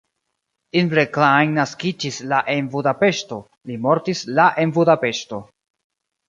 [0.79, 3.39] Imre Klein naskiĝis la en Budapeŝto,
[3.73, 5.43] li mortis la en Budapeŝto.